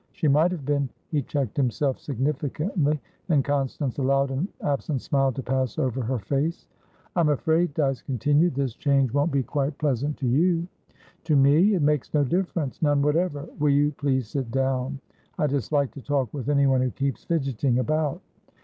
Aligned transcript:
She 0.13 0.27
might 0.27 0.49
have 0.49 0.65
been" 0.65 0.89
He 1.09 1.21
checked 1.21 1.55
himself 1.57 1.99
significantly, 1.99 2.99
and 3.29 3.45
Constance 3.45 3.99
allowed 3.99 4.31
an 4.31 4.47
absent 4.61 4.99
smile 5.03 5.31
to 5.33 5.43
pass 5.43 5.77
over 5.77 6.01
her 6.01 6.17
face. 6.17 6.65
"I'm 7.15 7.29
afraid," 7.29 7.75
Dyce 7.75 8.01
continued, 8.01 8.55
"this 8.55 8.73
change 8.73 9.13
won't 9.13 9.31
be 9.31 9.43
quite 9.43 9.77
pleasant 9.77 10.17
to 10.17 10.27
you?" 10.27 10.67
"To 11.25 11.35
me? 11.35 11.75
It 11.75 11.83
makes 11.83 12.15
no 12.15 12.25
differencenone 12.25 13.01
whatever. 13.03 13.47
Will 13.59 13.69
you 13.73 13.91
please 13.91 14.27
sit 14.27 14.49
down? 14.49 14.99
I 15.37 15.45
dislike 15.45 15.91
to 15.91 16.01
talk 16.01 16.33
with 16.33 16.49
anyone 16.49 16.81
who 16.81 16.89
keeps 16.89 17.23
fidgeting 17.23 17.77
about." 17.77 18.21